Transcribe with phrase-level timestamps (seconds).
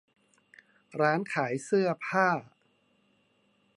[1.01, 2.29] ร้านขายเสื้อผ้า